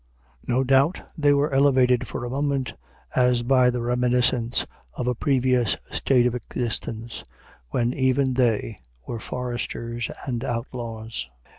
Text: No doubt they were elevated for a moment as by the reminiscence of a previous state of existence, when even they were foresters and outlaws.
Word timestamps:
No 0.47 0.63
doubt 0.63 0.99
they 1.15 1.31
were 1.31 1.53
elevated 1.53 2.07
for 2.07 2.25
a 2.25 2.29
moment 2.31 2.73
as 3.15 3.43
by 3.43 3.69
the 3.69 3.83
reminiscence 3.83 4.65
of 4.95 5.05
a 5.05 5.13
previous 5.13 5.77
state 5.91 6.25
of 6.25 6.33
existence, 6.33 7.23
when 7.69 7.93
even 7.93 8.33
they 8.33 8.79
were 9.05 9.19
foresters 9.19 10.09
and 10.25 10.43
outlaws. 10.43 11.29